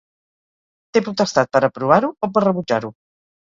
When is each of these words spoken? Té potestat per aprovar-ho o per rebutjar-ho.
Té 0.97 1.03
potestat 1.07 1.51
per 1.57 1.61
aprovar-ho 1.69 2.11
o 2.27 2.31
per 2.39 2.45
rebutjar-ho. 2.47 2.93